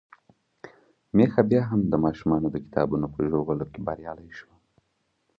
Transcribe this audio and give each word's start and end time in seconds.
ميښه 1.15 1.41
بيا 1.49 1.61
هم 1.69 1.81
د 1.87 1.93
ماشومانو 2.05 2.47
د 2.51 2.55
کتابونو 2.65 3.05
په 3.13 3.19
ژولو 3.29 3.65
کې 3.71 3.79
بريالۍ 3.87 4.29
شوه. 4.37 4.55